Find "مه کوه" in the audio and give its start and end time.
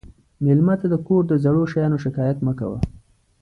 2.45-2.77